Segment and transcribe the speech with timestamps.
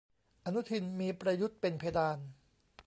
[0.45, 2.17] อนุทินมีประยุทธ์เป็นเพดาน